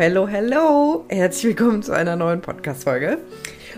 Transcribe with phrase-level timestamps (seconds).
[0.00, 1.04] hello, hello.
[1.10, 3.18] Herzlich willkommen zu einer neuen Podcast-Folge.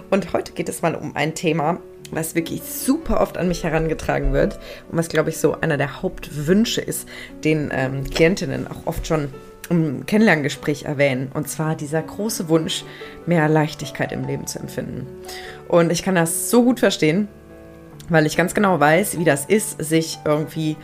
[0.08, 1.80] Und heute geht es mal um ein Thema,
[2.12, 6.00] was wirklich super oft an mich herangetragen wird und was, glaube ich, so einer der
[6.00, 7.08] Hauptwünsche ist,
[7.42, 9.34] den ähm, Klientinnen auch oft schon
[9.68, 11.28] im Kennenlerngespräch erwähnen.
[11.34, 12.84] Und zwar dieser große Wunsch,
[13.26, 15.08] mehr Leichtigkeit im Leben zu empfinden.
[15.66, 17.26] Und ich kann das so gut verstehen,
[18.10, 20.76] weil ich ganz genau weiß, wie das ist, sich irgendwie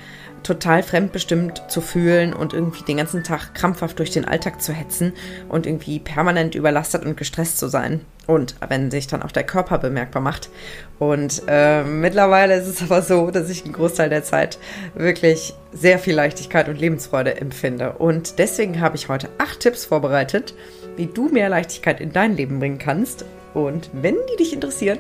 [0.49, 5.13] total fremdbestimmt zu fühlen und irgendwie den ganzen Tag krampfhaft durch den Alltag zu hetzen
[5.49, 8.01] und irgendwie permanent überlastet und gestresst zu sein.
[8.27, 10.51] Und wenn sich dann auch der Körper bemerkbar macht.
[10.99, 14.59] Und äh, mittlerweile ist es aber so, dass ich einen Großteil der Zeit
[14.95, 17.93] wirklich sehr viel Leichtigkeit und Lebensfreude empfinde.
[17.93, 20.55] Und deswegen habe ich heute acht Tipps vorbereitet,
[20.97, 23.27] wie du mehr Leichtigkeit in dein Leben bringen kannst.
[23.53, 24.99] Und wenn die dich interessieren,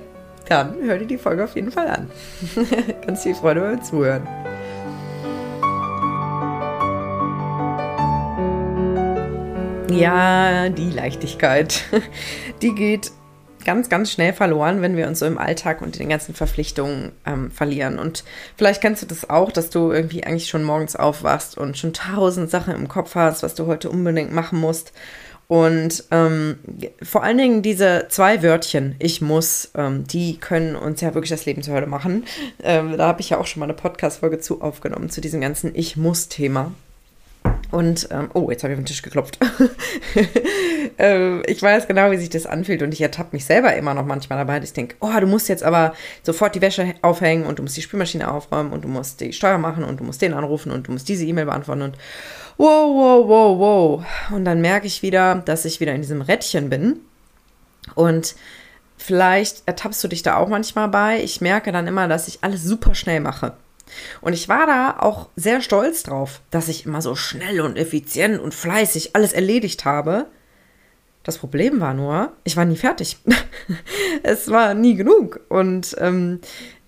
[0.48, 2.11] dann hör dir die Folge auf jeden Fall an.
[3.06, 4.27] Ganz viel Freude beim Zuhören.
[9.91, 11.83] Ja, die Leichtigkeit.
[12.62, 13.11] Die geht
[13.64, 17.12] ganz, ganz schnell verloren, wenn wir uns so im Alltag und in den ganzen Verpflichtungen
[17.27, 17.98] ähm, verlieren.
[17.98, 18.25] Und
[18.56, 22.50] vielleicht kennst du das auch, dass du irgendwie eigentlich schon morgens aufwachst und schon tausend
[22.50, 24.92] Sachen im Kopf hast, was du heute unbedingt machen musst.
[25.48, 26.59] Und ähm,
[27.03, 31.47] vor allen Dingen diese zwei Wörtchen, ich muss, ähm, die können uns ja wirklich das
[31.47, 32.25] Leben zur Hölle machen.
[32.62, 35.75] Ähm, da habe ich ja auch schon mal eine Podcast-Folge zu aufgenommen, zu diesem ganzen
[35.75, 36.72] Ich muss-Thema.
[37.70, 39.38] Und, ähm, oh, jetzt habe ich auf den Tisch geklopft.
[40.98, 44.06] ähm, ich weiß genau, wie sich das anfühlt und ich ertappe mich selber immer noch
[44.06, 47.58] manchmal dabei, dass ich denke, oh, du musst jetzt aber sofort die Wäsche aufhängen und
[47.58, 50.33] du musst die Spülmaschine aufräumen und du musst die Steuer machen und du musst den
[50.33, 51.97] anrufen und du musst diese E-Mail beantworten und
[52.56, 54.05] wow, wow, wow, wow.
[54.34, 57.00] Und dann merke ich wieder, dass ich wieder in diesem Rädchen bin
[57.94, 58.34] und
[58.97, 61.22] vielleicht ertappst du dich da auch manchmal bei.
[61.22, 63.53] Ich merke dann immer, dass ich alles super schnell mache.
[64.20, 68.41] Und ich war da auch sehr stolz drauf, dass ich immer so schnell und effizient
[68.41, 70.27] und fleißig alles erledigt habe.
[71.22, 73.19] Das Problem war nur, ich war nie fertig.
[74.22, 75.41] es war nie genug.
[75.49, 76.41] Und ähm,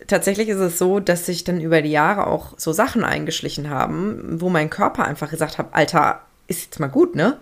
[0.06, 4.40] tatsächlich ist es so, dass sich dann über die Jahre auch so Sachen eingeschlichen haben,
[4.40, 7.38] wo mein Körper einfach gesagt hat, Alter, ist jetzt mal gut, ne?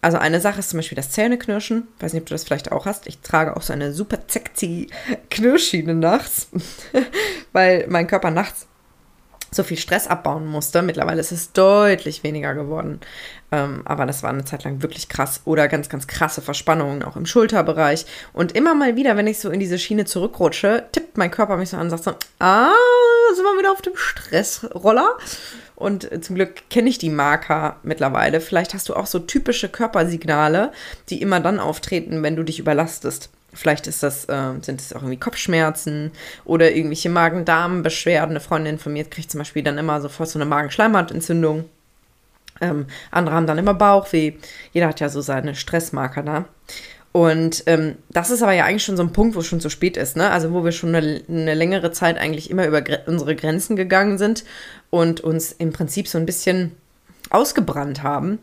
[0.00, 1.88] Also eine Sache ist zum Beispiel das Zähneknirschen.
[1.98, 3.06] Weiß nicht, ob du das vielleicht auch hast.
[3.08, 4.88] Ich trage auch so eine super sexy
[5.30, 6.48] Knirschschiene nachts,
[7.52, 8.66] weil mein Körper nachts
[9.50, 10.82] so viel Stress abbauen musste.
[10.82, 13.00] Mittlerweile ist es deutlich weniger geworden.
[13.50, 15.40] Ähm, aber das war eine Zeit lang wirklich krass.
[15.44, 18.06] Oder ganz, ganz krasse Verspannungen auch im Schulterbereich.
[18.32, 21.70] Und immer mal wieder, wenn ich so in diese Schiene zurückrutsche, tippt mein Körper mich
[21.70, 22.72] so an und sagt so, ah,
[23.34, 25.16] sind wir wieder auf dem Stressroller.
[25.74, 28.40] Und zum Glück kenne ich die Marker mittlerweile.
[28.40, 30.72] Vielleicht hast du auch so typische Körpersignale,
[31.08, 33.30] die immer dann auftreten, wenn du dich überlastest.
[33.58, 36.12] Vielleicht ist das, äh, sind es auch irgendwie Kopfschmerzen
[36.44, 38.30] oder irgendwelche Magen-Darm-Beschwerden.
[38.30, 41.64] Eine Freundin von mir kriegt zum Beispiel dann immer sofort so eine Magenschleimhautentzündung.
[42.60, 44.34] Ähm, andere haben dann immer Bauchweh.
[44.72, 46.44] Jeder hat ja so seine Stressmarker da.
[47.10, 49.70] Und ähm, das ist aber ja eigentlich schon so ein Punkt, wo es schon zu
[49.70, 50.30] spät ist, ne?
[50.30, 54.18] Also wo wir schon eine, eine längere Zeit eigentlich immer über gre unsere Grenzen gegangen
[54.18, 54.44] sind
[54.90, 56.76] und uns im Prinzip so ein bisschen
[57.30, 58.38] ausgebrannt haben.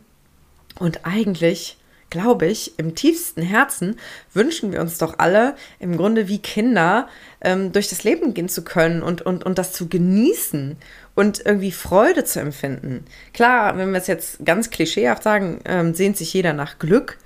[0.78, 1.78] Und eigentlich
[2.10, 3.98] glaube ich, im tiefsten Herzen
[4.34, 7.08] wünschen wir uns doch alle, im Grunde wie Kinder,
[7.42, 10.78] ähm, durch das Leben gehen zu können und, und, und das zu genießen
[11.16, 13.06] und irgendwie Freude zu empfinden.
[13.34, 17.18] Klar, wenn wir es jetzt ganz klischeehaft sagen, ähm, sehnt sich jeder nach Glück.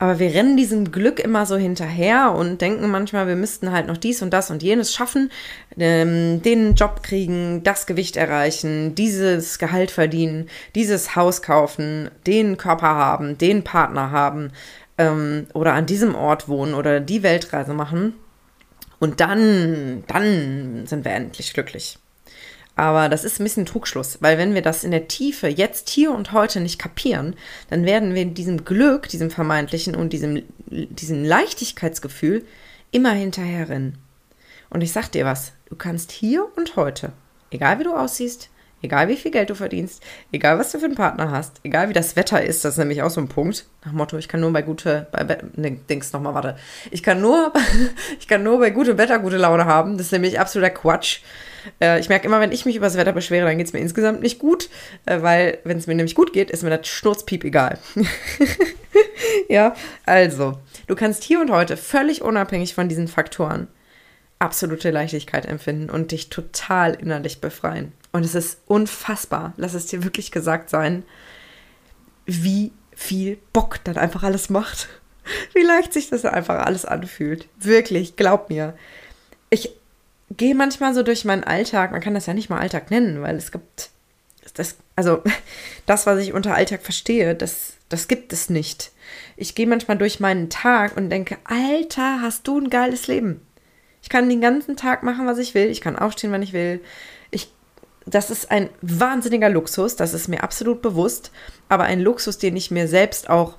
[0.00, 3.96] Aber wir rennen diesem Glück immer so hinterher und denken manchmal, wir müssten halt noch
[3.96, 5.30] dies und das und jenes schaffen,
[5.76, 12.94] ähm, den Job kriegen, das Gewicht erreichen, dieses Gehalt verdienen, dieses Haus kaufen, den Körper
[12.94, 14.52] haben, den Partner haben
[14.98, 18.14] ähm, oder an diesem Ort wohnen oder die Weltreise machen.
[19.00, 21.98] Und dann, dann sind wir endlich glücklich.
[22.78, 26.12] Aber das ist ein bisschen Trugschluss, weil wenn wir das in der Tiefe jetzt, hier
[26.12, 27.34] und heute nicht kapieren,
[27.70, 32.46] dann werden wir diesem Glück, diesem vermeintlichen und diesem, diesem Leichtigkeitsgefühl
[32.92, 33.98] immer hinterherrennen.
[34.70, 37.10] Und ich sag dir was, du kannst hier und heute,
[37.50, 38.48] egal wie du aussiehst,
[38.82, 40.02] egal wie viel Geld du verdienst,
[40.32, 43.02] egal was du für einen Partner hast, egal wie das Wetter ist, das ist nämlich
[43.02, 43.66] auch so ein Punkt.
[43.84, 46.56] Nach Motto, ich kann nur bei gute, bei, ne, denkst nochmal, warte,
[46.90, 47.52] ich kann nur,
[48.20, 49.96] ich kann nur bei gutem Wetter gute Laune haben.
[49.96, 51.20] Das ist nämlich absoluter Quatsch.
[51.80, 53.80] Äh, ich merke immer, wenn ich mich über das Wetter beschwere, dann geht es mir
[53.80, 54.68] insgesamt nicht gut,
[55.06, 57.78] äh, weil wenn es mir nämlich gut geht, ist mir das Schnurzpiep egal.
[59.48, 59.74] ja,
[60.06, 63.68] also, du kannst hier und heute völlig unabhängig von diesen Faktoren
[64.38, 67.92] absolute Leichtigkeit empfinden und dich total innerlich befreien.
[68.12, 71.04] Und es ist unfassbar, lass es dir wirklich gesagt sein,
[72.26, 74.88] wie viel Bock dann einfach alles macht.
[75.54, 77.48] Wie leicht sich das einfach alles anfühlt.
[77.58, 78.74] Wirklich, glaub mir.
[79.50, 79.70] Ich
[80.30, 83.36] gehe manchmal so durch meinen Alltag, man kann das ja nicht mal Alltag nennen, weil
[83.36, 83.90] es gibt
[84.54, 85.22] das, also
[85.86, 88.90] das, was ich unter Alltag verstehe, das, das gibt es nicht.
[89.36, 93.40] Ich gehe manchmal durch meinen Tag und denke, Alter, hast du ein geiles Leben.
[94.02, 95.68] Ich kann den ganzen Tag machen, was ich will.
[95.68, 96.80] Ich kann aufstehen, wenn ich will.
[98.08, 99.96] Das ist ein wahnsinniger Luxus.
[99.96, 101.30] Das ist mir absolut bewusst.
[101.68, 103.56] Aber ein Luxus, den ich mir selbst auch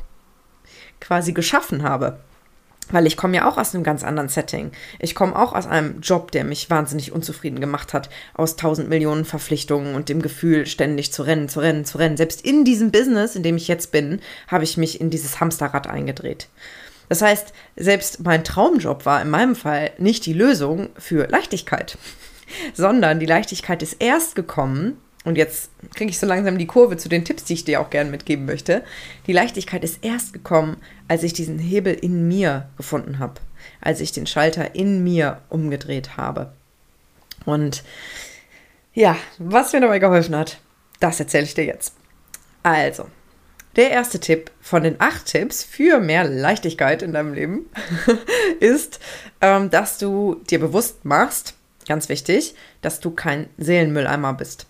[0.99, 2.19] quasi geschaffen habe.
[2.91, 4.71] Weil ich komme ja auch aus einem ganz anderen Setting.
[4.97, 9.25] Ich komme auch aus einem Job, der mich wahnsinnig unzufrieden gemacht hat, aus tausend Millionen
[9.25, 12.17] Verpflichtungen und dem Gefühl, ständig zu rennen, zu rennen, zu rennen.
[12.17, 15.85] Selbst in diesem Business, in dem ich jetzt bin, habe ich mich in dieses Hamsterrad
[15.85, 16.47] eingedreht.
[17.09, 21.97] Das heißt, selbst mein Traumjob war in meinem Fall nicht die Lösung für Leichtigkeit,
[22.73, 27.09] sondern die Leichtigkeit ist erst gekommen, und jetzt kriege ich so langsam die Kurve zu
[27.09, 28.83] den Tipps, die ich dir auch gerne mitgeben möchte.
[29.27, 33.41] Die Leichtigkeit ist erst gekommen, als ich diesen Hebel in mir gefunden habe,
[33.81, 36.53] als ich den Schalter in mir umgedreht habe.
[37.45, 37.83] Und
[38.93, 40.59] ja, was mir dabei geholfen hat,
[40.99, 41.93] das erzähle ich dir jetzt.
[42.63, 43.07] Also,
[43.75, 47.65] der erste Tipp von den acht Tipps für mehr Leichtigkeit in deinem Leben
[48.59, 48.99] ist,
[49.41, 51.55] ähm, dass du dir bewusst machst,
[51.89, 54.67] ganz wichtig, dass du kein Seelenmülleimer bist.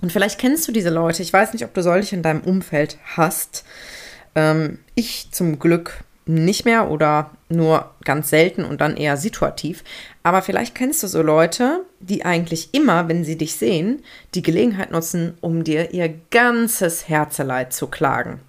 [0.00, 1.22] Und vielleicht kennst du diese Leute.
[1.22, 3.64] Ich weiß nicht, ob du solche in deinem Umfeld hast.
[4.34, 9.82] Ähm, ich zum Glück nicht mehr oder nur ganz selten und dann eher situativ.
[10.22, 14.02] Aber vielleicht kennst du so Leute, die eigentlich immer, wenn sie dich sehen,
[14.34, 18.40] die Gelegenheit nutzen, um dir ihr ganzes Herzeleid zu klagen.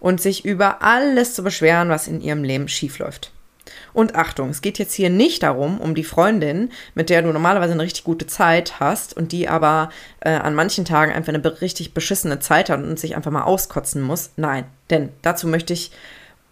[0.00, 3.32] Und sich über alles zu beschweren, was in ihrem Leben schiefläuft.
[3.92, 7.72] Und Achtung, es geht jetzt hier nicht darum, um die Freundin, mit der du normalerweise
[7.72, 11.94] eine richtig gute Zeit hast und die aber äh, an manchen Tagen einfach eine richtig
[11.94, 14.30] beschissene Zeit hat und sich einfach mal auskotzen muss.
[14.36, 15.90] Nein, denn dazu möchte ich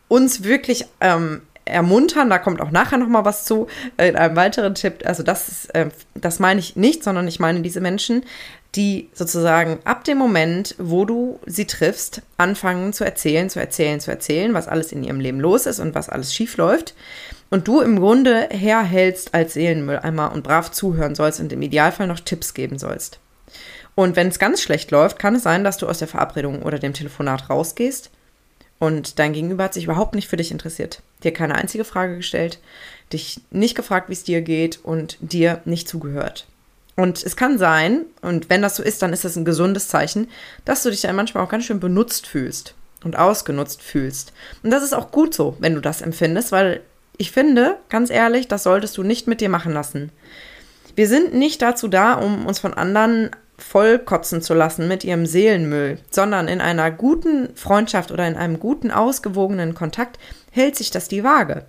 [0.08, 2.30] uns wirklich ähm, ermuntern.
[2.30, 3.66] Da kommt auch nachher noch mal was zu
[3.98, 5.02] äh, in einem weiteren Tipp.
[5.04, 8.24] Also das, ist, äh, das meine ich nicht, sondern ich meine diese Menschen,
[8.76, 14.10] die sozusagen ab dem Moment, wo du sie triffst, anfangen zu erzählen, zu erzählen, zu
[14.10, 16.94] erzählen, was alles in ihrem Leben los ist und was alles schief läuft.
[17.48, 22.20] Und du im Grunde herhältst als Seelenmülleimer und brav zuhören sollst und im Idealfall noch
[22.20, 23.18] Tipps geben sollst.
[23.94, 26.78] Und wenn es ganz schlecht läuft, kann es sein, dass du aus der Verabredung oder
[26.78, 28.10] dem Telefonat rausgehst
[28.78, 32.58] und dein Gegenüber hat sich überhaupt nicht für dich interessiert, dir keine einzige Frage gestellt,
[33.12, 36.46] dich nicht gefragt, wie es dir geht und dir nicht zugehört.
[36.96, 40.28] Und es kann sein, und wenn das so ist, dann ist das ein gesundes Zeichen,
[40.64, 44.32] dass du dich dann manchmal auch ganz schön benutzt fühlst und ausgenutzt fühlst.
[44.62, 46.80] Und das ist auch gut so, wenn du das empfindest, weil
[47.18, 50.10] ich finde, ganz ehrlich, das solltest du nicht mit dir machen lassen.
[50.94, 55.98] Wir sind nicht dazu da, um uns von anderen vollkotzen zu lassen mit ihrem Seelenmüll,
[56.10, 60.18] sondern in einer guten Freundschaft oder in einem guten, ausgewogenen Kontakt
[60.50, 61.66] hält sich das die Waage.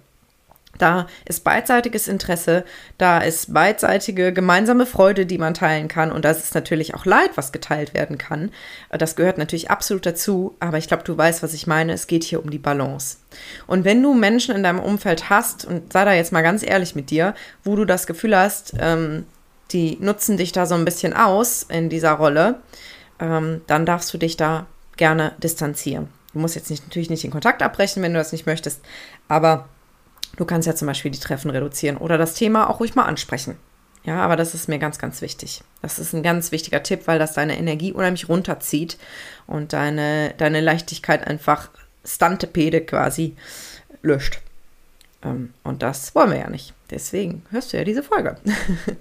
[0.77, 2.63] Da ist beidseitiges Interesse,
[2.97, 6.11] da ist beidseitige gemeinsame Freude, die man teilen kann.
[6.11, 8.51] Und das ist natürlich auch Leid, was geteilt werden kann.
[8.89, 10.55] Das gehört natürlich absolut dazu.
[10.59, 11.93] Aber ich glaube, du weißt, was ich meine.
[11.93, 13.17] Es geht hier um die Balance.
[13.65, 16.95] Und wenn du Menschen in deinem Umfeld hast, und sei da jetzt mal ganz ehrlich
[16.95, 17.33] mit dir,
[17.63, 19.25] wo du das Gefühl hast, ähm,
[19.71, 22.61] die nutzen dich da so ein bisschen aus in dieser Rolle,
[23.19, 26.07] ähm, dann darfst du dich da gerne distanzieren.
[26.33, 28.81] Du musst jetzt nicht, natürlich nicht den Kontakt abbrechen, wenn du das nicht möchtest,
[29.27, 29.67] aber
[30.37, 33.57] du kannst ja zum Beispiel die Treffen reduzieren oder das Thema auch ruhig mal ansprechen.
[34.03, 35.61] Ja, aber das ist mir ganz, ganz wichtig.
[35.81, 38.97] Das ist ein ganz wichtiger Tipp, weil das deine Energie unheimlich runterzieht
[39.47, 41.69] und deine, deine Leichtigkeit einfach
[42.05, 43.35] Stantepede quasi
[44.01, 44.39] löscht.
[45.23, 46.73] Ähm, und das wollen wir ja nicht.
[46.89, 48.37] Deswegen hörst du ja diese Folge.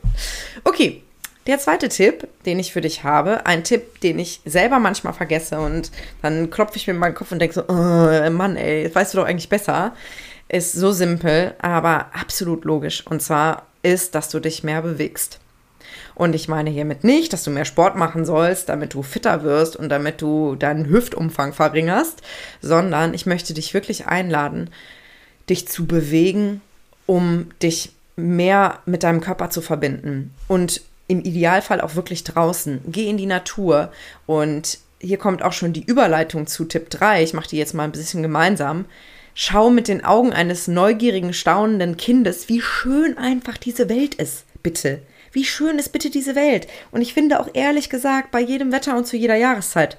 [0.65, 1.05] okay,
[1.47, 5.61] der zweite Tipp, den ich für dich habe, ein Tipp, den ich selber manchmal vergesse
[5.61, 8.97] und dann klopfe ich mir in meinen Kopf und denke so, oh, Mann, ey, jetzt
[8.97, 9.95] weißt du doch eigentlich besser,
[10.49, 13.07] ist so simpel, aber absolut logisch.
[13.07, 15.41] Und zwar ist, dass du dich mehr bewegst.
[16.15, 19.77] Und ich meine hiermit nicht, dass du mehr Sport machen sollst, damit du fitter wirst
[19.77, 22.23] und damit du deinen Hüftumfang verringerst,
[22.63, 24.71] sondern ich möchte dich wirklich einladen,
[25.49, 26.63] dich zu bewegen,
[27.05, 30.35] um dich mehr mit deinem Körper zu verbinden.
[30.49, 32.81] Und im Idealfall auch wirklich draußen.
[32.87, 33.93] Geh in die Natur.
[34.27, 37.23] Und hier kommt auch schon die Überleitung zu Tipp 3.
[37.23, 38.87] Ich mache die jetzt mal ein bisschen gemeinsam.
[39.39, 44.47] Schau mit den Augen eines neugierigen, staunenden Kindes, wie schön einfach diese Welt ist.
[44.63, 45.03] Bitte.
[45.31, 46.67] Wie schön ist bitte diese Welt?
[46.91, 49.99] Und ich finde auch ehrlich gesagt, bei jedem Wetter und zu jeder Jahreszeit.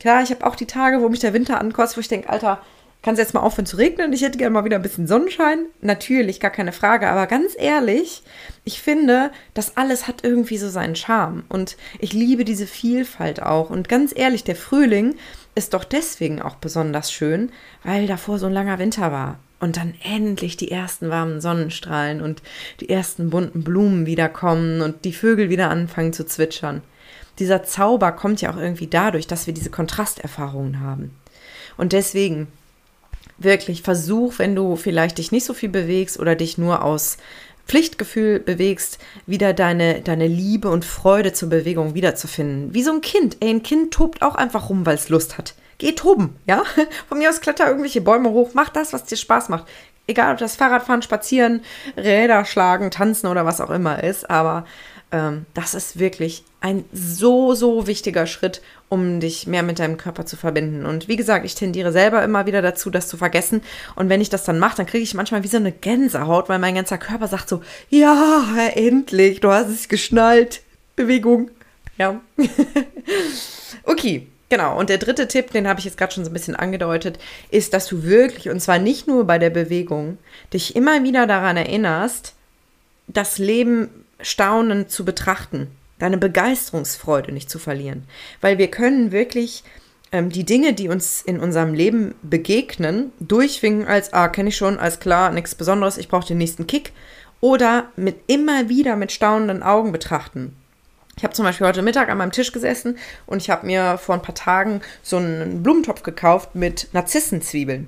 [0.00, 2.60] Klar, ich habe auch die Tage, wo mich der Winter ankostet, wo ich denke, Alter,
[3.02, 4.12] kann es jetzt mal aufhören zu regnen?
[4.12, 5.66] Ich hätte gerne mal wieder ein bisschen Sonnenschein.
[5.80, 7.08] Natürlich, gar keine Frage.
[7.08, 8.22] Aber ganz ehrlich,
[8.64, 11.42] ich finde, das alles hat irgendwie so seinen Charme.
[11.48, 13.70] Und ich liebe diese Vielfalt auch.
[13.70, 15.16] Und ganz ehrlich, der Frühling
[15.56, 17.50] ist doch deswegen auch besonders schön,
[17.82, 19.40] weil davor so ein langer Winter war.
[19.58, 22.42] Und dann endlich die ersten warmen Sonnenstrahlen und
[22.80, 26.82] die ersten bunten Blumen wiederkommen und die Vögel wieder anfangen zu zwitschern.
[27.38, 31.16] Dieser Zauber kommt ja auch irgendwie dadurch, dass wir diese Kontrasterfahrungen haben.
[31.76, 32.48] Und deswegen
[33.38, 37.18] wirklich versuch, wenn du vielleicht dich nicht so viel bewegst oder dich nur aus
[37.66, 42.74] Pflichtgefühl bewegst, wieder deine, deine Liebe und Freude zur Bewegung wiederzufinden.
[42.74, 43.36] Wie so ein Kind.
[43.40, 45.54] Ey, ein Kind tobt auch einfach rum, weil es Lust hat.
[45.78, 46.62] Geh toben, ja?
[47.08, 49.66] Von mir aus kletter irgendwelche Bäume hoch, mach das, was dir Spaß macht.
[50.06, 51.62] Egal, ob das Fahrradfahren, Spazieren,
[51.96, 54.64] Räder schlagen, tanzen oder was auch immer ist, aber
[55.12, 60.26] ähm, das ist wirklich ein so, so wichtiger Schritt, um dich mehr mit deinem Körper
[60.26, 60.86] zu verbinden.
[60.86, 63.62] Und wie gesagt, ich tendiere selber immer wieder dazu, das zu vergessen.
[63.94, 66.58] Und wenn ich das dann mache, dann kriege ich manchmal wie so eine Gänsehaut, weil
[66.58, 68.44] mein ganzer Körper sagt so, ja,
[68.74, 70.62] endlich, du hast es geschnallt.
[70.96, 71.50] Bewegung.
[71.98, 72.20] Ja.
[73.84, 74.28] okay.
[74.52, 77.18] Genau, und der dritte Tipp, den habe ich jetzt gerade schon so ein bisschen angedeutet,
[77.50, 80.18] ist, dass du wirklich, und zwar nicht nur bei der Bewegung,
[80.52, 82.34] dich immer wieder daran erinnerst,
[83.06, 83.88] das Leben
[84.20, 85.68] staunend zu betrachten,
[85.98, 88.04] deine Begeisterungsfreude nicht zu verlieren.
[88.42, 89.64] Weil wir können wirklich
[90.12, 94.78] ähm, die Dinge, die uns in unserem Leben begegnen, durchwinken als, ah, kenne ich schon,
[94.78, 96.92] als klar, nichts Besonderes, ich brauche den nächsten Kick.
[97.40, 100.54] Oder mit immer wieder mit staunenden Augen betrachten.
[101.22, 104.16] Ich habe zum Beispiel heute Mittag an meinem Tisch gesessen und ich habe mir vor
[104.16, 107.86] ein paar Tagen so einen Blumentopf gekauft mit Narzissenzwiebeln.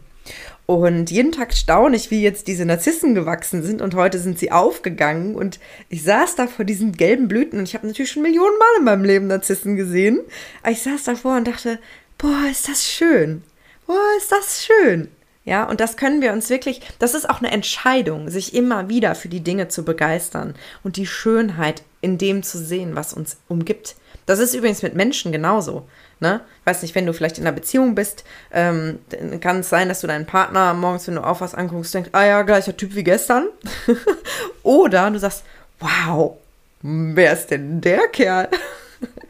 [0.66, 4.52] Und jeden Tag staune ich, wie jetzt diese Narzissen gewachsen sind und heute sind sie
[4.52, 8.56] aufgegangen und ich saß da vor diesen gelben Blüten und ich habe natürlich schon Millionen
[8.56, 10.20] Mal in meinem Leben Narzissen gesehen.
[10.62, 11.80] Aber ich saß davor und dachte,
[12.18, 13.42] boah, ist das schön.
[13.88, 15.08] Boah, ist das schön.
[15.44, 19.16] Ja, und das können wir uns wirklich, das ist auch eine Entscheidung, sich immer wieder
[19.16, 23.96] für die Dinge zu begeistern und die Schönheit in dem zu sehen, was uns umgibt.
[24.26, 25.88] Das ist übrigens mit Menschen genauso.
[26.20, 26.40] Ne?
[26.64, 28.98] Weiß nicht, wenn du vielleicht in einer Beziehung bist, ähm,
[29.40, 32.24] kann es sein, dass du deinen Partner morgens, wenn du auf was anguckst, denkst, ah
[32.24, 33.48] ja, gleicher Typ wie gestern.
[34.62, 35.44] Oder du sagst,
[35.80, 36.36] wow,
[36.82, 38.48] wer ist denn der Kerl?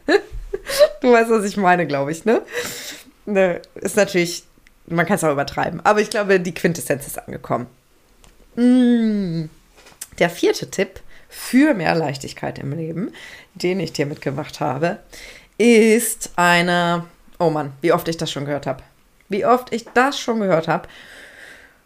[1.01, 2.41] du weißt, was ich meine, glaube ich, ne?
[3.25, 3.61] ne?
[3.75, 4.43] Ist natürlich,
[4.87, 7.67] man kann es auch übertreiben, aber ich glaube, die Quintessenz ist angekommen.
[8.55, 9.45] Mm.
[10.19, 11.01] Der vierte Tipp
[11.35, 13.11] für mehr Leichtigkeit im Leben,
[13.55, 14.99] den ich dir mitgebracht habe,
[15.57, 17.05] ist eine,
[17.39, 18.83] oh Mann, wie oft ich das schon gehört habe.
[19.27, 20.87] Wie oft ich das schon gehört habe.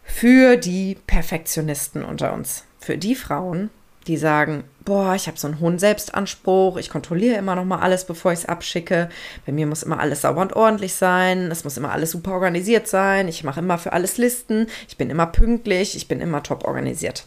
[0.03, 2.63] Für die Perfektionisten unter uns.
[2.79, 3.69] Für die Frauen,
[4.07, 8.05] die sagen, boah, ich habe so einen hohen Selbstanspruch, ich kontrolliere immer noch mal alles,
[8.05, 9.09] bevor ich es abschicke.
[9.45, 12.87] Bei mir muss immer alles sauber und ordentlich sein, es muss immer alles super organisiert
[12.87, 16.65] sein, ich mache immer für alles Listen, ich bin immer pünktlich, ich bin immer top
[16.65, 17.25] organisiert.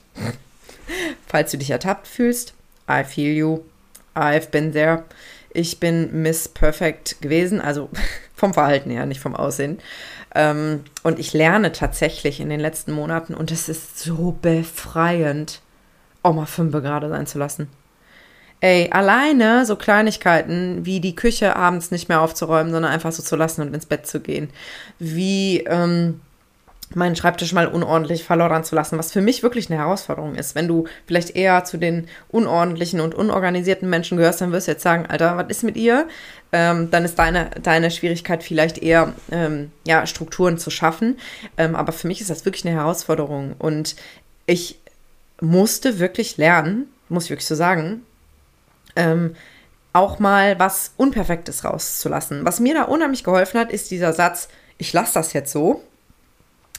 [1.27, 2.55] Falls du dich ertappt fühlst,
[2.89, 3.61] I feel you,
[4.15, 5.05] I've been there.
[5.55, 7.91] Ich bin Miss Perfect gewesen, also
[8.35, 9.79] vom Verhalten her, nicht vom Aussehen.
[10.35, 15.61] Ähm, und ich lerne tatsächlich in den letzten Monaten, und es ist so befreiend,
[16.23, 17.69] auch mal fünf gerade sein zu lassen.
[18.61, 23.35] Ey, alleine so Kleinigkeiten wie die Küche abends nicht mehr aufzuräumen, sondern einfach so zu
[23.35, 24.51] lassen und ins Bett zu gehen.
[25.01, 26.21] Wie, ähm,
[26.97, 30.55] meinen Schreibtisch mal unordentlich verloren zu lassen, was für mich wirklich eine Herausforderung ist.
[30.55, 34.83] Wenn du vielleicht eher zu den unordentlichen und unorganisierten Menschen gehörst, dann wirst du jetzt
[34.83, 36.09] sagen, Alter, was ist mit ihr?
[36.53, 41.19] Ähm, dann ist deine, deine Schwierigkeit vielleicht eher, ähm, ja, Strukturen zu schaffen.
[41.57, 43.55] Ähm, aber für mich ist das wirklich eine Herausforderung.
[43.59, 43.97] Und
[44.47, 44.79] ich
[45.41, 48.03] musste wirklich lernen, muss ich wirklich so sagen,
[48.97, 49.35] ähm,
[49.93, 52.45] auch mal was Unperfektes rauszulassen.
[52.45, 55.83] Was mir da unheimlich geholfen hat, ist dieser Satz, ich lasse das jetzt so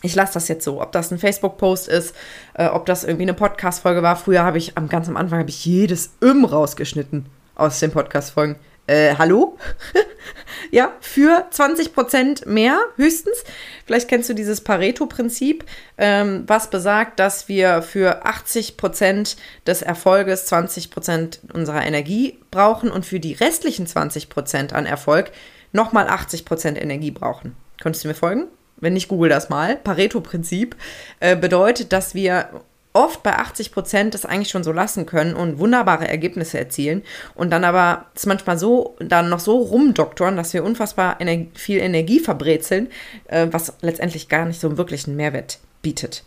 [0.03, 0.81] ich lasse das jetzt so.
[0.81, 2.13] Ob das ein Facebook-Post ist,
[2.53, 4.15] äh, ob das irgendwie eine Podcast-Folge war.
[4.17, 8.57] Früher habe ich, am ganz am Anfang habe ich jedes Im rausgeschnitten aus den Podcast-Folgen.
[8.85, 9.57] Äh, hallo?
[10.71, 13.45] ja, für 20% mehr höchstens.
[13.85, 15.63] Vielleicht kennst du dieses Pareto-Prinzip,
[15.97, 23.21] ähm, was besagt, dass wir für 80% des Erfolges 20% unserer Energie brauchen und für
[23.21, 25.31] die restlichen 20% an Erfolg
[25.71, 27.55] nochmal 80% Energie brauchen.
[27.81, 28.47] Könntest du mir folgen?
[28.83, 30.75] Wenn nicht google das mal, Pareto-Prinzip,
[31.19, 32.49] äh, bedeutet, dass wir
[32.93, 37.01] oft bei 80 Prozent das eigentlich schon so lassen können und wunderbare Ergebnisse erzielen
[37.33, 41.79] und dann aber es manchmal so, dann noch so rumdoktoren, dass wir unfassbar ener viel
[41.79, 42.89] Energie verbrezeln,
[43.25, 46.23] äh, was letztendlich gar nicht so einen wirklichen Mehrwert bietet.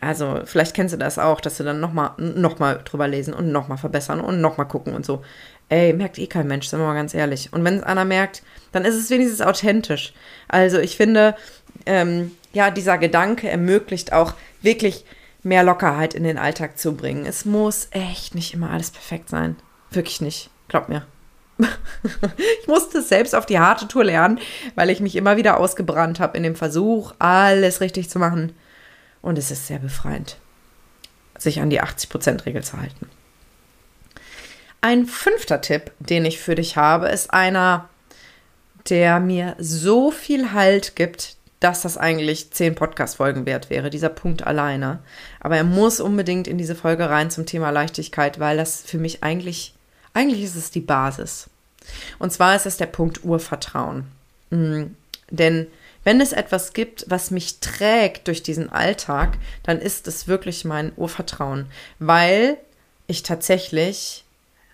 [0.00, 3.50] Also vielleicht kennst du das auch, dass du dann nochmal noch mal drüber lesen und
[3.50, 5.22] nochmal verbessern und nochmal gucken und so.
[5.70, 7.52] Ey, merkt eh kein Mensch, sind wir mal ganz ehrlich.
[7.52, 10.14] Und wenn es einer merkt, dann ist es wenigstens authentisch.
[10.46, 11.34] Also ich finde,
[11.88, 15.04] ähm, ja, dieser Gedanke ermöglicht auch wirklich
[15.42, 17.26] mehr Lockerheit in den Alltag zu bringen.
[17.26, 19.56] Es muss echt nicht immer alles perfekt sein.
[19.90, 20.50] Wirklich nicht.
[20.68, 21.06] Glaub mir.
[22.60, 24.38] ich musste es selbst auf die harte Tour lernen,
[24.74, 28.54] weil ich mich immer wieder ausgebrannt habe in dem Versuch, alles richtig zu machen.
[29.22, 30.36] Und es ist sehr befreiend,
[31.36, 33.08] sich an die 80%-Regel zu halten.
[34.80, 37.88] Ein fünfter Tipp, den ich für dich habe, ist einer,
[38.88, 44.46] der mir so viel Halt gibt, dass das eigentlich zehn Podcast-Folgen wert wäre, dieser Punkt
[44.46, 45.00] alleine.
[45.40, 49.22] Aber er muss unbedingt in diese Folge rein zum Thema Leichtigkeit, weil das für mich
[49.22, 49.74] eigentlich,
[50.14, 51.50] eigentlich ist es die Basis.
[52.18, 54.04] Und zwar ist es der Punkt Urvertrauen.
[54.50, 54.94] Mhm.
[55.30, 55.66] Denn
[56.04, 60.92] wenn es etwas gibt, was mich trägt durch diesen Alltag, dann ist es wirklich mein
[60.96, 61.66] Urvertrauen,
[61.98, 62.56] weil
[63.06, 64.24] ich tatsächlich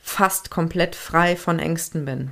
[0.03, 2.31] fast komplett frei von Ängsten bin.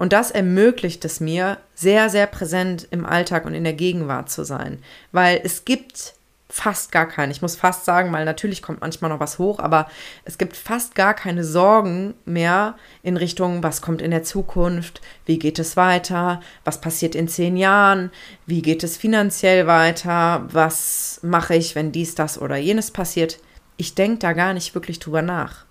[0.00, 4.44] Und das ermöglicht es mir, sehr, sehr präsent im Alltag und in der Gegenwart zu
[4.44, 4.78] sein.
[5.12, 6.14] Weil es gibt
[6.48, 9.90] fast gar keine, ich muss fast sagen, weil natürlich kommt manchmal noch was hoch, aber
[10.24, 15.38] es gibt fast gar keine Sorgen mehr in Richtung, was kommt in der Zukunft, wie
[15.38, 18.10] geht es weiter, was passiert in zehn Jahren,
[18.46, 23.38] wie geht es finanziell weiter, was mache ich, wenn dies, das oder jenes passiert.
[23.76, 25.66] Ich denke da gar nicht wirklich drüber nach.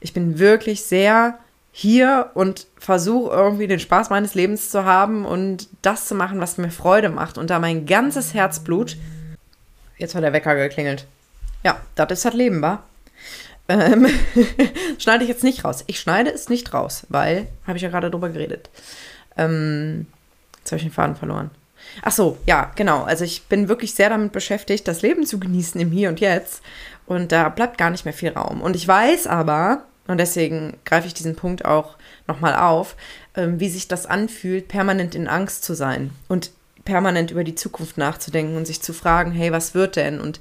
[0.00, 1.38] Ich bin wirklich sehr
[1.74, 6.58] hier und versuche irgendwie den Spaß meines Lebens zu haben und das zu machen, was
[6.58, 8.96] mir Freude macht und da mein ganzes Herzblut.
[9.96, 11.06] Jetzt hat der Wecker geklingelt.
[11.64, 12.82] Ja, das ist das Leben, wa?
[13.68, 14.06] Ähm,
[14.98, 15.84] schneide ich jetzt nicht raus.
[15.86, 18.68] Ich schneide es nicht raus, weil, habe ich ja gerade drüber geredet.
[19.38, 20.06] Ähm,
[20.58, 21.50] jetzt habe ich den Faden verloren.
[22.02, 23.04] Ach so, ja, genau.
[23.04, 26.62] Also ich bin wirklich sehr damit beschäftigt, das Leben zu genießen im Hier und Jetzt.
[27.06, 28.60] Und da bleibt gar nicht mehr viel Raum.
[28.60, 32.96] Und ich weiß aber, und deswegen greife ich diesen Punkt auch nochmal auf,
[33.36, 36.50] ähm, wie sich das anfühlt, permanent in Angst zu sein und
[36.84, 40.20] permanent über die Zukunft nachzudenken und sich zu fragen, hey, was wird denn?
[40.20, 40.40] Und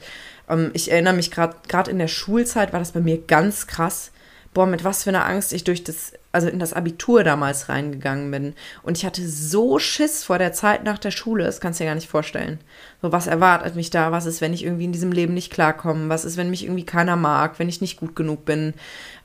[0.49, 4.11] ähm, ich erinnere mich gerade, gerade in der Schulzeit war das bei mir ganz krass.
[4.53, 8.31] Boah, mit was für einer Angst ich durch das, also in das Abitur damals reingegangen
[8.31, 8.53] bin.
[8.83, 11.89] Und ich hatte so Schiss vor der Zeit nach der Schule, das kannst du dir
[11.89, 12.59] gar nicht vorstellen.
[13.01, 14.11] So, was erwartet mich da?
[14.11, 16.09] Was ist, wenn ich irgendwie in diesem Leben nicht klarkomme?
[16.09, 18.73] Was ist, wenn mich irgendwie keiner mag, wenn ich nicht gut genug bin?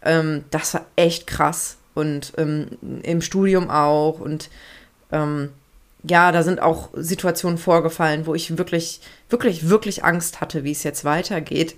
[0.03, 1.77] Ähm, das war echt krass.
[1.95, 2.69] Und ähm,
[3.03, 4.21] im Studium auch.
[4.21, 4.51] Und
[5.13, 5.51] ähm,
[6.03, 10.83] ja, da sind auch Situationen vorgefallen, wo ich wirklich, wirklich, wirklich Angst hatte, wie es
[10.83, 11.77] jetzt weitergeht.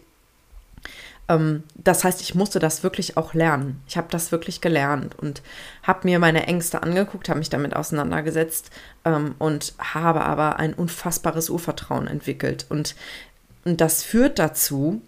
[1.29, 3.83] Ähm, das heißt, ich musste das wirklich auch lernen.
[3.87, 5.43] Ich habe das wirklich gelernt und
[5.83, 8.71] habe mir meine Ängste angeguckt, habe mich damit auseinandergesetzt
[9.05, 12.67] ähm, und habe aber ein unfassbares Urvertrauen entwickelt.
[12.69, 12.95] Und,
[13.65, 15.03] und das führt dazu,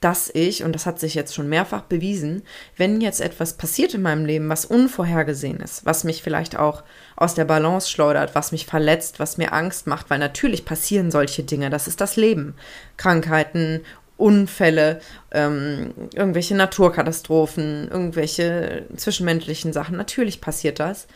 [0.00, 2.42] dass ich, und das hat sich jetzt schon mehrfach bewiesen,
[2.78, 6.82] wenn jetzt etwas passiert in meinem Leben, was unvorhergesehen ist, was mich vielleicht auch
[7.16, 11.42] aus der Balance schleudert, was mich verletzt, was mir Angst macht, weil natürlich passieren solche
[11.42, 12.54] Dinge, das ist das Leben.
[12.96, 13.82] Krankheiten,
[14.20, 15.00] Unfälle,
[15.32, 21.06] ähm, irgendwelche Naturkatastrophen, irgendwelche zwischenmenschlichen Sachen, natürlich passiert das.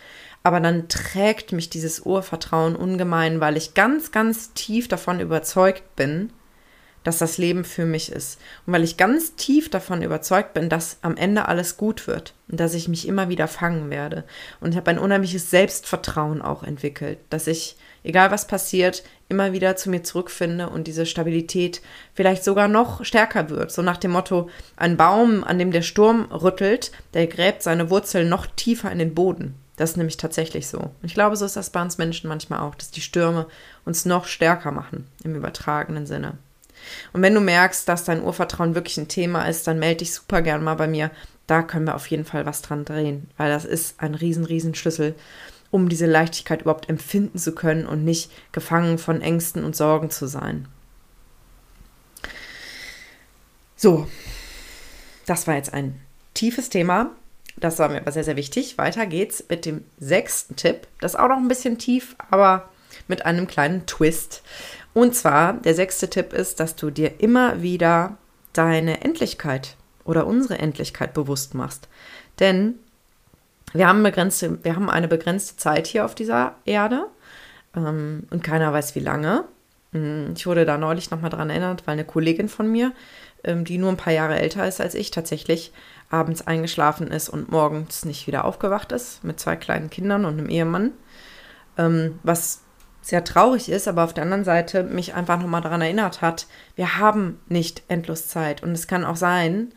[0.42, 6.30] Aber dann trägt mich dieses Urvertrauen ungemein, weil ich ganz, ganz tief davon überzeugt bin,
[7.04, 8.40] dass das Leben für mich ist.
[8.66, 12.58] Und weil ich ganz tief davon überzeugt bin, dass am Ende alles gut wird und
[12.58, 14.24] dass ich mich immer wieder fangen werde.
[14.60, 19.76] Und ich habe ein unheimliches Selbstvertrauen auch entwickelt, dass ich, egal was passiert, immer wieder
[19.76, 21.80] zu mir zurückfinde und diese Stabilität
[22.14, 23.70] vielleicht sogar noch stärker wird.
[23.70, 28.28] So nach dem Motto, ein Baum, an dem der Sturm rüttelt, der gräbt seine Wurzeln
[28.28, 29.54] noch tiefer in den Boden.
[29.76, 30.78] Das ist nämlich tatsächlich so.
[30.78, 33.46] Und ich glaube, so ist das bei uns Menschen manchmal auch, dass die Stürme
[33.84, 36.38] uns noch stärker machen, im übertragenen Sinne.
[37.12, 40.42] Und wenn du merkst, dass dein Urvertrauen wirklich ein Thema ist, dann melde dich super
[40.42, 41.10] gern mal bei mir.
[41.46, 44.74] Da können wir auf jeden Fall was dran drehen, weil das ist ein riesen, riesen
[44.74, 45.14] Schlüssel,
[45.70, 50.26] um diese Leichtigkeit überhaupt empfinden zu können und nicht gefangen von Ängsten und Sorgen zu
[50.26, 50.68] sein.
[53.76, 54.08] So,
[55.26, 56.00] das war jetzt ein
[56.32, 57.10] tiefes Thema.
[57.56, 58.78] Das war mir aber sehr, sehr wichtig.
[58.78, 60.86] Weiter geht's mit dem sechsten Tipp.
[61.00, 62.68] Das ist auch noch ein bisschen tief, aber
[63.08, 64.42] mit einem kleinen Twist.
[64.94, 68.16] Und zwar, der sechste Tipp ist, dass du dir immer wieder
[68.52, 71.88] deine Endlichkeit oder unsere Endlichkeit bewusst machst.
[72.38, 72.76] Denn
[73.72, 77.06] wir haben, begrenzte, wir haben eine begrenzte Zeit hier auf dieser Erde
[77.74, 79.44] ähm, und keiner weiß wie lange.
[79.92, 82.92] Hm, ich wurde da neulich nochmal dran erinnert, weil eine Kollegin von mir,
[83.42, 85.72] ähm, die nur ein paar Jahre älter ist als ich, tatsächlich
[86.08, 90.48] abends eingeschlafen ist und morgens nicht wieder aufgewacht ist mit zwei kleinen Kindern und einem
[90.48, 90.92] Ehemann.
[91.76, 92.60] Ähm, was
[93.04, 96.98] sehr traurig ist, aber auf der anderen Seite mich einfach nochmal daran erinnert hat, wir
[96.98, 98.62] haben nicht endlos Zeit.
[98.62, 99.72] Und es kann auch sein,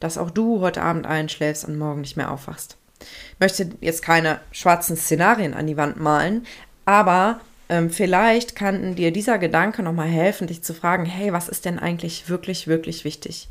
[0.00, 2.76] dass auch du heute Abend einschläfst und morgen nicht mehr aufwachst.
[3.00, 6.44] Ich möchte jetzt keine schwarzen Szenarien an die Wand malen,
[6.84, 11.64] aber ähm, vielleicht kann dir dieser Gedanke nochmal helfen, dich zu fragen, hey, was ist
[11.64, 13.48] denn eigentlich wirklich, wirklich wichtig?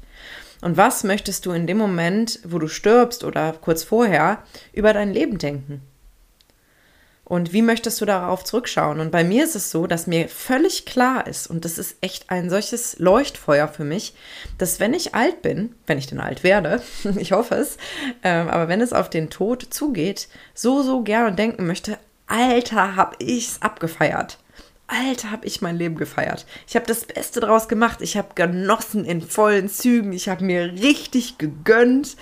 [0.61, 5.11] Und was möchtest du in dem Moment, wo du stirbst oder kurz vorher, über dein
[5.11, 5.81] Leben denken?
[7.31, 8.99] Und wie möchtest du darauf zurückschauen?
[8.99, 12.29] Und bei mir ist es so, dass mir völlig klar ist, und das ist echt
[12.29, 14.13] ein solches Leuchtfeuer für mich,
[14.57, 16.83] dass wenn ich alt bin, wenn ich denn alt werde,
[17.17, 17.77] ich hoffe es,
[18.21, 23.15] äh, aber wenn es auf den Tod zugeht, so, so gerne denken möchte, Alter, hab
[23.19, 24.37] ich's abgefeiert.
[24.87, 26.45] Alter, habe ich mein Leben gefeiert.
[26.67, 28.01] Ich habe das Beste draus gemacht.
[28.01, 30.11] Ich habe genossen in vollen Zügen.
[30.11, 32.17] Ich habe mir richtig gegönnt.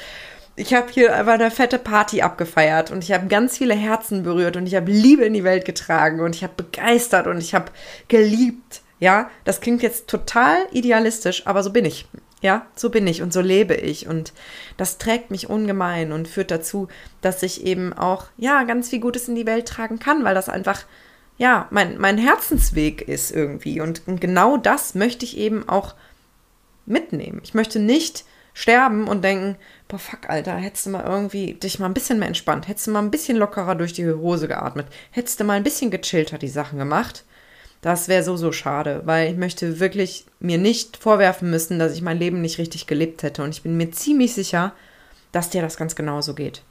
[0.59, 4.57] Ich habe hier einfach eine fette Party abgefeiert und ich habe ganz viele Herzen berührt
[4.57, 7.71] und ich habe Liebe in die Welt getragen und ich habe begeistert und ich habe
[8.09, 8.81] geliebt.
[8.99, 12.09] Ja, das klingt jetzt total idealistisch, aber so bin ich.
[12.41, 14.07] Ja, so bin ich und so lebe ich.
[14.09, 14.33] Und
[14.75, 16.89] das trägt mich ungemein und führt dazu,
[17.21, 20.49] dass ich eben auch, ja, ganz viel Gutes in die Welt tragen kann, weil das
[20.49, 20.83] einfach,
[21.37, 23.79] ja, mein, mein Herzensweg ist irgendwie.
[23.79, 25.95] Und, und genau das möchte ich eben auch
[26.85, 27.39] mitnehmen.
[27.45, 29.55] Ich möchte nicht sterben und denken,
[29.89, 32.91] boah, fuck, Alter, hättest du mal irgendwie dich mal ein bisschen mehr entspannt, hättest du
[32.91, 36.47] mal ein bisschen lockerer durch die Hose geatmet, hättest du mal ein bisschen gechillter die
[36.47, 37.25] Sachen gemacht,
[37.81, 42.01] das wäre so, so schade, weil ich möchte wirklich mir nicht vorwerfen müssen, dass ich
[42.01, 43.41] mein Leben nicht richtig gelebt hätte.
[43.41, 44.73] Und ich bin mir ziemlich sicher,
[45.31, 46.61] dass dir das ganz genauso geht.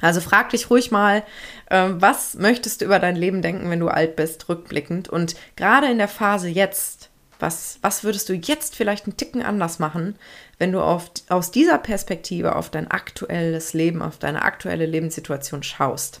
[0.00, 1.24] Also frag dich ruhig mal,
[1.70, 5.08] äh, was möchtest du über dein Leben denken, wenn du alt bist, rückblickend?
[5.08, 9.78] Und gerade in der Phase jetzt, was, was würdest du jetzt vielleicht einen Ticken anders
[9.78, 10.16] machen,
[10.58, 16.20] wenn du auf, aus dieser Perspektive auf dein aktuelles Leben, auf deine aktuelle Lebenssituation schaust?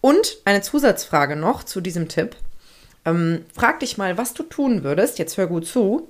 [0.00, 2.36] Und eine Zusatzfrage noch zu diesem Tipp.
[3.04, 6.08] Ähm, frag dich mal, was du tun würdest, jetzt hör gut zu,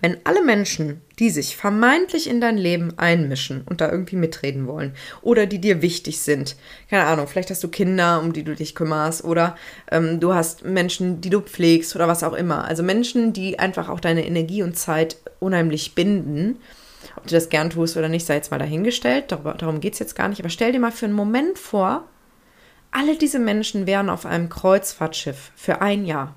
[0.00, 4.94] wenn alle Menschen, die sich vermeintlich in dein Leben einmischen und da irgendwie mitreden wollen
[5.22, 6.56] oder die dir wichtig sind,
[6.90, 9.56] keine Ahnung, vielleicht hast du Kinder, um die du dich kümmerst oder
[9.90, 12.64] ähm, du hast Menschen, die du pflegst oder was auch immer.
[12.64, 16.58] Also Menschen, die einfach auch deine Energie und Zeit unheimlich binden.
[17.16, 19.26] Ob du das gern tust oder nicht, sei jetzt mal dahingestellt.
[19.28, 20.40] Darüber, darum geht es jetzt gar nicht.
[20.40, 22.08] Aber stell dir mal für einen Moment vor,
[22.90, 26.34] alle diese Menschen wären auf einem Kreuzfahrtschiff für ein Jahr.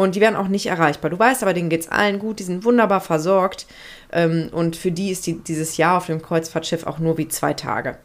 [0.00, 1.10] Und die wären auch nicht erreichbar.
[1.10, 3.66] Du weißt aber, denen geht es allen gut, die sind wunderbar versorgt.
[4.10, 7.52] Ähm, und für die ist die, dieses Jahr auf dem Kreuzfahrtschiff auch nur wie zwei
[7.52, 7.98] Tage.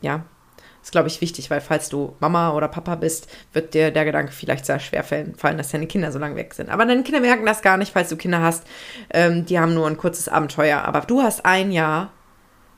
[0.00, 0.22] Ja,
[0.80, 4.30] ist, glaube ich, wichtig, weil falls du Mama oder Papa bist, wird dir der Gedanke
[4.30, 6.70] vielleicht sehr schwer fallen, dass deine Kinder so lange weg sind.
[6.70, 8.64] Aber deine Kinder merken das gar nicht, falls du Kinder hast.
[9.12, 10.82] Ähm, die haben nur ein kurzes Abenteuer.
[10.82, 12.12] Aber du hast ein Jahr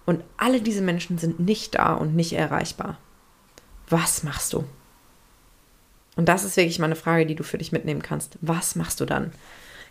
[0.06, 2.96] und alle diese Menschen sind nicht da und nicht erreichbar
[3.92, 4.64] was machst du?
[6.16, 8.36] Und das ist wirklich mal eine Frage, die du für dich mitnehmen kannst.
[8.40, 9.32] Was machst du dann?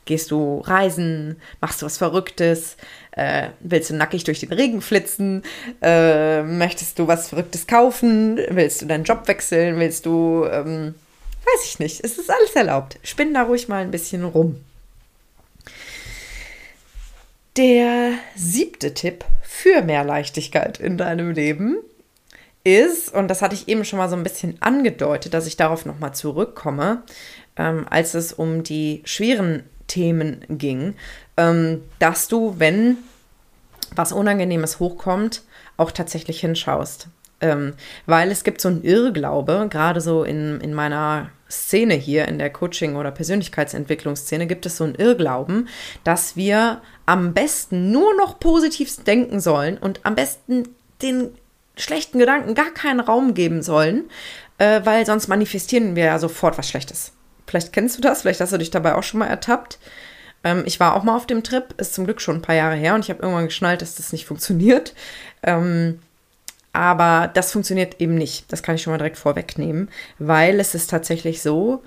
[0.06, 1.40] Gehst du reisen?
[1.62, 2.76] Machst du was Verrücktes?
[3.12, 5.44] Äh, willst du nackig durch den Regen flitzen?
[5.82, 8.40] Äh, möchtest du was Verrücktes kaufen?
[8.50, 9.80] Willst du deinen Job wechseln?
[9.80, 10.96] Willst du, ähm,
[11.46, 12.04] weiß ich nicht.
[12.04, 12.98] Es ist alles erlaubt.
[13.04, 14.64] Spinn da ruhig mal ein bisschen rum.
[17.58, 21.78] Der siebte Tipp für mehr Leichtigkeit in deinem Leben
[22.64, 25.86] ist, und das hatte ich eben schon mal so ein bisschen angedeutet, dass ich darauf
[25.86, 27.04] nochmal zurückkomme,
[27.58, 30.96] ähm, als es um die schweren Themen ging,
[31.38, 32.98] ähm, dass du, wenn
[33.96, 35.44] was Unangenehmes hochkommt,
[35.78, 37.08] auch tatsächlich hinschaust.
[37.42, 37.74] Ähm,
[38.06, 42.52] weil es gibt so einen Irrglaube, gerade so in, in meiner Szene hier, in der
[42.52, 45.68] Coaching- oder Persönlichkeitsentwicklungsszene, gibt es so einen Irrglauben,
[46.04, 50.70] dass wir am besten nur noch positiv denken sollen und am besten
[51.02, 51.32] den
[51.82, 54.10] schlechten Gedanken gar keinen Raum geben sollen,
[54.58, 57.14] äh, weil sonst manifestieren wir ja sofort was Schlechtes.
[57.48, 59.80] Vielleicht kennst du das, vielleicht hast du dich dabei auch schon mal ertappt.
[60.44, 62.76] Ähm, ich war auch mal auf dem Trip, ist zum Glück schon ein paar Jahre
[62.76, 64.94] her und ich habe irgendwann geschnallt, dass das nicht funktioniert.
[65.44, 66.00] Ähm,
[66.74, 68.52] aber das funktioniert eben nicht.
[68.52, 69.90] Das kann ich schon mal direkt vorwegnehmen,
[70.20, 71.84] weil es ist tatsächlich so,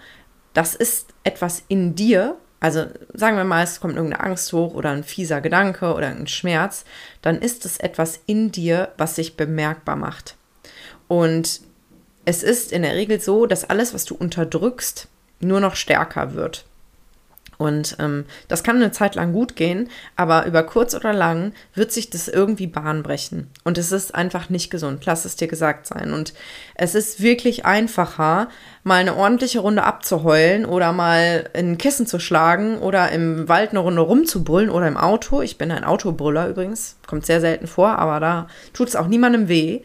[0.53, 4.89] das ist etwas in dir, also sagen wir mal, es kommt irgendeine Angst hoch oder
[4.89, 6.87] ein fieser Gedanke oder ein Schmerz,
[7.21, 10.37] dann ist es etwas in dir, was sich bemerkbar macht.
[11.07, 11.61] Und
[12.25, 15.09] es ist in der Regel so, dass alles, was du unterdrückst,
[15.41, 16.65] nur noch stärker wird.
[17.65, 21.93] Und ähm, das kann eine Zeit lang gut gehen, aber über kurz oder lang wird
[21.93, 23.51] sich das irgendwie Bahn brechen.
[23.65, 25.07] Und es ist einfach nicht gesund.
[25.07, 26.13] Lass es dir gesagt sein.
[26.13, 26.35] Und
[26.75, 28.49] es ist wirklich einfacher,
[28.83, 33.71] mal eine ordentliche Runde abzuheulen oder mal in ein Kissen zu schlagen oder im Wald
[33.71, 35.41] eine Runde rumzubrüllen oder im Auto.
[35.41, 36.97] Ich bin ein Autobrüller übrigens.
[37.07, 39.81] Kommt sehr selten vor, aber da tut es auch niemandem weh.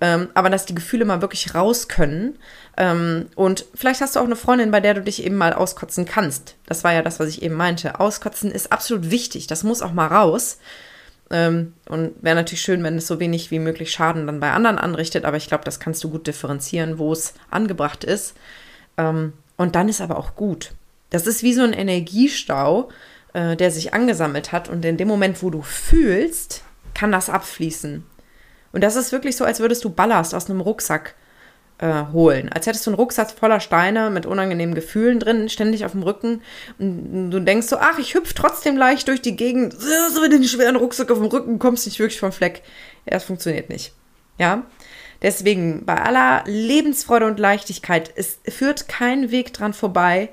[0.00, 2.38] Ähm, aber dass die Gefühle mal wirklich raus können
[2.76, 6.04] ähm, und vielleicht hast du auch eine Freundin, bei der du dich eben mal auskotzen
[6.04, 6.56] kannst.
[6.66, 7.98] Das war ja das, was ich eben meinte.
[7.98, 9.46] Auskotzen ist absolut wichtig.
[9.46, 10.58] Das muss auch mal raus.
[11.30, 14.78] Ähm, und wäre natürlich schön, wenn es so wenig wie möglich Schaden dann bei anderen
[14.78, 15.24] anrichtet.
[15.24, 18.34] Aber ich glaube, das kannst du gut differenzieren, wo es angebracht ist.
[18.98, 20.72] Ähm, und dann ist aber auch gut.
[21.08, 22.90] Das ist wie so ein Energiestau,
[23.32, 24.68] äh, der sich angesammelt hat.
[24.68, 28.04] Und in dem Moment, wo du fühlst, kann das abfließen.
[28.76, 31.14] Und das ist wirklich so, als würdest du Ballast aus einem Rucksack
[31.78, 32.50] äh, holen.
[32.52, 36.42] Als hättest du einen Rucksack voller Steine mit unangenehmen Gefühlen drin, ständig auf dem Rücken.
[36.78, 39.74] Und du denkst so, ach, ich hüpfe trotzdem leicht durch die Gegend.
[40.12, 42.60] So mit den schweren Rucksack auf dem Rücken kommst nicht wirklich vom Fleck.
[43.06, 43.94] Ja, das funktioniert nicht.
[44.36, 44.66] Ja.
[45.22, 50.28] Deswegen bei aller Lebensfreude und Leichtigkeit, es führt kein Weg dran vorbei,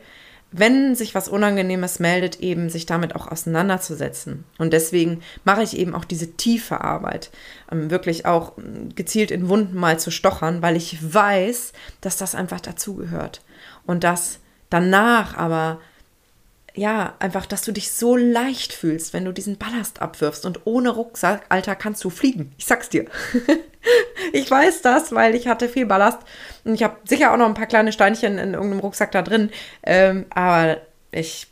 [0.53, 4.45] wenn sich was Unangenehmes meldet, eben sich damit auch auseinanderzusetzen.
[4.59, 7.31] Und deswegen mache ich eben auch diese tiefe Arbeit,
[7.71, 12.35] ähm, wirklich auch ähm, gezielt in Wunden mal zu stochern, weil ich weiß, dass das
[12.35, 13.41] einfach dazugehört.
[13.85, 14.39] Und dass
[14.69, 15.81] danach aber
[16.75, 20.89] ja, einfach, dass du dich so leicht fühlst, wenn du diesen Ballast abwirfst und ohne
[20.89, 22.51] Rucksack, Alter, kannst du fliegen.
[22.57, 23.05] Ich sag's dir.
[24.33, 26.19] ich weiß das, weil ich hatte viel Ballast
[26.63, 29.51] und ich habe sicher auch noch ein paar kleine Steinchen in irgendeinem Rucksack da drin.
[29.83, 30.77] Ähm, aber
[31.11, 31.47] ich,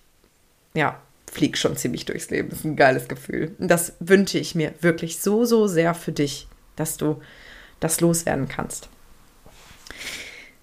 [0.74, 1.00] ja,
[1.32, 2.50] flieg schon ziemlich durchs Leben.
[2.50, 3.56] Das ist ein geiles Gefühl.
[3.60, 7.22] Und das wünsche ich mir wirklich so, so sehr für dich, dass du
[7.80, 8.90] das loswerden kannst.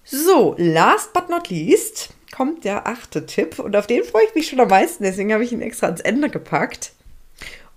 [0.03, 4.47] So, last but not least kommt der achte Tipp und auf den freue ich mich
[4.47, 6.91] schon am meisten, deswegen habe ich ihn extra ans Ende gepackt.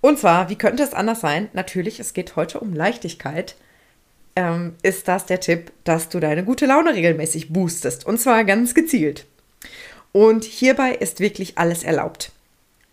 [0.01, 1.49] Und zwar, wie könnte es anders sein?
[1.53, 3.55] Natürlich, es geht heute um Leichtigkeit.
[4.35, 8.73] Ähm, ist das der Tipp, dass du deine gute Laune regelmäßig boostest und zwar ganz
[8.73, 9.25] gezielt.
[10.11, 12.31] Und hierbei ist wirklich alles erlaubt.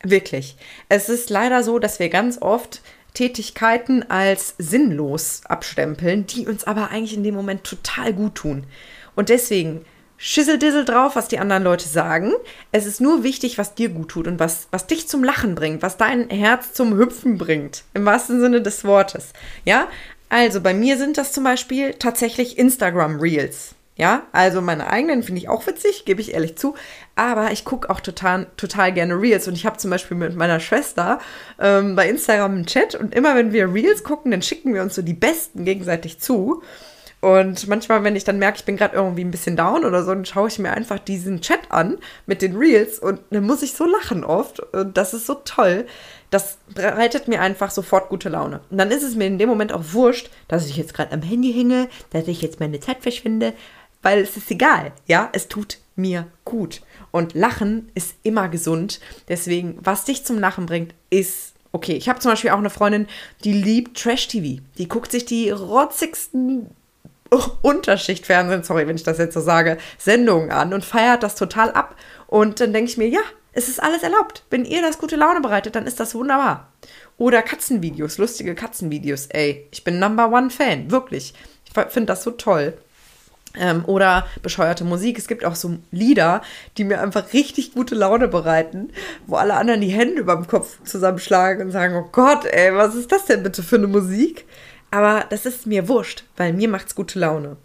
[0.03, 0.57] Wirklich.
[0.89, 2.81] Es ist leider so, dass wir ganz oft
[3.15, 8.65] Tätigkeiten als sinnlos abstempeln, die uns aber eigentlich in dem Moment total gut tun.
[9.17, 9.85] Und deswegen
[10.23, 12.33] Schisseldissel drauf, was die anderen Leute sagen.
[12.73, 15.81] Es ist nur wichtig, was dir gut tut und was, was dich zum Lachen bringt,
[15.81, 17.85] was dein Herz zum Hüpfen bringt.
[17.95, 19.33] Im wahrsten Sinne des Wortes.
[19.65, 19.89] Ja,
[20.29, 23.75] also bei mir sind das zum Beispiel tatsächlich Instagram Reels.
[23.97, 26.75] Ja, also meine eigenen finde ich auch witzig, gebe ich ehrlich zu.
[27.17, 29.49] Aber ich gucke auch total, total gerne Reels.
[29.49, 31.19] Und ich habe zum Beispiel mit meiner Schwester
[31.59, 32.95] ähm, bei Instagram einen Chat.
[32.95, 36.63] Und immer wenn wir Reels gucken, dann schicken wir uns so die besten gegenseitig zu.
[37.21, 40.15] Und manchmal, wenn ich dann merke, ich bin gerade irgendwie ein bisschen down oder so,
[40.15, 43.75] dann schaue ich mir einfach diesen Chat an mit den Reels und dann muss ich
[43.75, 44.61] so lachen oft.
[44.73, 45.87] Und das ist so toll.
[46.31, 48.61] Das bereitet mir einfach sofort gute Laune.
[48.71, 51.23] Und dann ist es mir in dem Moment auch wurscht, dass ich jetzt gerade am
[51.23, 53.53] Handy hänge, dass ich jetzt meine Zeit verschwinde,
[54.01, 54.93] weil es ist egal.
[55.07, 56.81] Ja, es tut mir gut.
[57.11, 58.99] Und Lachen ist immer gesund.
[59.29, 61.97] Deswegen, was dich zum Lachen bringt, ist okay.
[61.97, 63.09] Ich habe zum Beispiel auch eine Freundin,
[63.45, 64.63] die liebt Trash-TV.
[64.79, 66.71] Die guckt sich die rotzigsten
[67.63, 71.97] Unterschichtfernsehen, sorry, wenn ich das jetzt so sage, Sendungen an und feiert das total ab.
[72.27, 73.21] Und dann denke ich mir, ja,
[73.53, 74.45] es ist alles erlaubt.
[74.51, 76.73] Wenn ihr das gute Laune bereitet, dann ist das wunderbar.
[77.19, 79.27] Oder Katzenvideos, lustige Katzenvideos.
[79.27, 81.35] Ey, ich bin Number One Fan, wirklich.
[81.67, 82.75] Ich finde das so toll.
[83.59, 85.19] Ähm, oder bescheuerte Musik.
[85.19, 86.41] Es gibt auch so Lieder,
[86.77, 88.91] die mir einfach richtig gute Laune bereiten,
[89.27, 92.95] wo alle anderen die Hände über dem Kopf zusammenschlagen und sagen, oh Gott, ey, was
[92.95, 94.47] ist das denn bitte für eine Musik?
[94.91, 97.57] Aber das ist mir wurscht, weil mir macht's gute Laune.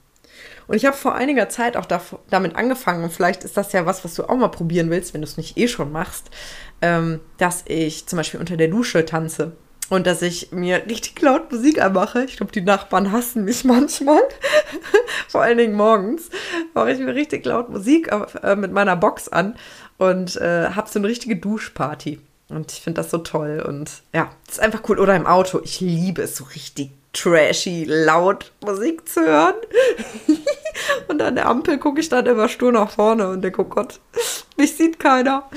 [0.68, 1.86] Und ich habe vor einiger Zeit auch
[2.30, 5.22] damit angefangen, und vielleicht ist das ja was, was du auch mal probieren willst, wenn
[5.22, 6.30] du es nicht eh schon machst,
[6.82, 9.54] ähm, dass ich zum Beispiel unter der Dusche tanze.
[9.90, 12.24] Und dass ich mir richtig laut Musik anmache.
[12.24, 14.22] Ich glaube, die Nachbarn hassen mich manchmal.
[15.28, 16.30] Vor allen Dingen morgens
[16.74, 18.12] mache ich mir richtig laut Musik
[18.42, 19.56] äh, mit meiner Box an
[19.98, 22.20] und äh, habe so eine richtige Duschparty.
[22.50, 23.64] Und ich finde das so toll.
[23.68, 25.00] Und ja, ist einfach cool.
[25.00, 25.62] Oder im Auto.
[25.64, 29.56] Ich liebe es so richtig trashy, laut Musik zu hören.
[31.08, 34.00] und an der Ampel gucke ich dann immer stur nach vorne und denke, oh Gott,
[34.58, 35.50] mich sieht keiner.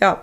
[0.00, 0.22] Ja,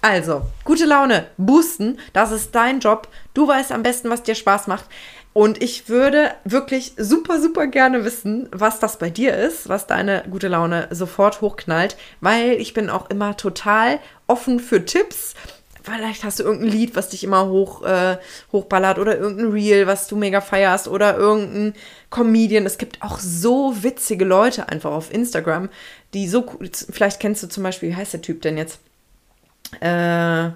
[0.00, 3.08] also, gute Laune, boosten, das ist dein Job.
[3.34, 4.84] Du weißt am besten, was dir Spaß macht.
[5.32, 10.24] Und ich würde wirklich super, super gerne wissen, was das bei dir ist, was deine
[10.30, 15.34] gute Laune sofort hochknallt, weil ich bin auch immer total offen für Tipps
[15.82, 18.18] vielleicht hast du irgendein Lied, was dich immer hoch, äh,
[18.52, 21.74] hochballert oder irgendein Reel, was du mega feierst oder irgendein
[22.10, 22.66] Comedian.
[22.66, 25.68] Es gibt auch so witzige Leute einfach auf Instagram,
[26.14, 28.80] die so cool, vielleicht kennst du zum Beispiel, wie heißt der Typ denn jetzt?
[29.80, 30.50] Äh,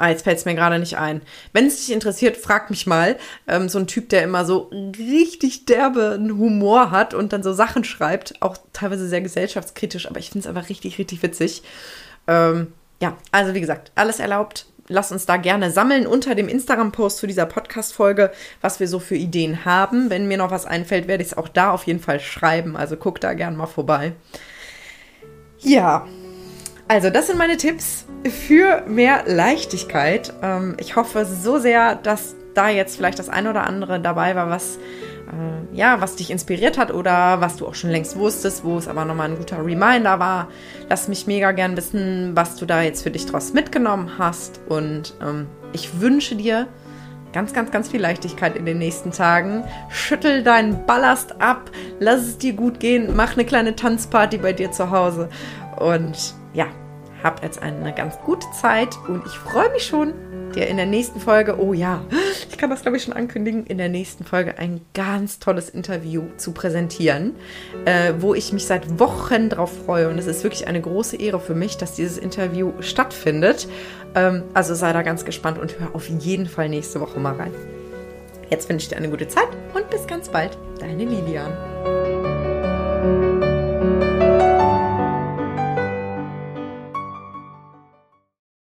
[0.00, 1.22] Ah, jetzt fällt es mir gerade nicht ein.
[1.52, 3.16] Wenn es dich interessiert, frag mich mal.
[3.48, 7.82] Ähm, so ein Typ, der immer so richtig derben Humor hat und dann so Sachen
[7.82, 11.64] schreibt, auch teilweise sehr gesellschaftskritisch, aber ich finde es einfach richtig, richtig witzig.
[12.28, 12.68] Ähm,
[13.00, 14.66] ja, also wie gesagt, alles erlaubt.
[14.90, 18.32] Lass uns da gerne sammeln unter dem Instagram-Post zu dieser Podcast-Folge,
[18.62, 20.08] was wir so für Ideen haben.
[20.08, 22.74] Wenn mir noch was einfällt, werde ich es auch da auf jeden Fall schreiben.
[22.74, 24.12] Also guck da gerne mal vorbei.
[25.58, 26.06] Ja,
[26.88, 30.32] also das sind meine Tipps für mehr Leichtigkeit.
[30.42, 34.48] Ähm, ich hoffe so sehr, dass da jetzt vielleicht das eine oder andere dabei war,
[34.48, 34.78] was
[35.28, 38.88] äh, ja, was dich inspiriert hat oder was du auch schon längst wusstest, wo es
[38.88, 40.48] aber nochmal ein guter Reminder war.
[40.88, 44.60] Lass mich mega gern wissen, was du da jetzt für dich draus mitgenommen hast.
[44.68, 46.66] Und ähm, ich wünsche dir
[47.32, 49.64] ganz, ganz, ganz viel Leichtigkeit in den nächsten Tagen.
[49.90, 54.72] Schüttel deinen Ballast ab, lass es dir gut gehen, mach eine kleine Tanzparty bei dir
[54.72, 55.28] zu Hause.
[55.76, 56.66] Und ja,
[57.22, 60.14] hab jetzt eine ganz gute Zeit und ich freue mich schon,
[60.58, 62.02] dir in der nächsten Folge, oh ja,
[62.48, 66.24] ich kann das glaube ich schon ankündigen, in der nächsten Folge ein ganz tolles Interview
[66.36, 67.34] zu präsentieren,
[67.84, 70.08] äh, wo ich mich seit Wochen drauf freue.
[70.08, 73.68] Und es ist wirklich eine große Ehre für mich, dass dieses Interview stattfindet.
[74.14, 77.52] Ähm, also sei da ganz gespannt und hör auf jeden Fall nächste Woche mal rein.
[78.50, 80.56] Jetzt wünsche ich dir eine gute Zeit und bis ganz bald.
[80.80, 82.37] Deine Lilian.